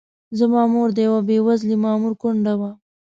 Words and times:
زما 0.39 0.61
مور 0.73 0.89
د 0.93 0.97
یوه 1.07 1.21
بې 1.27 1.37
وزلي 1.47 1.77
مامور 1.83 2.13
کونډه 2.21 2.53
وه. 2.59 2.71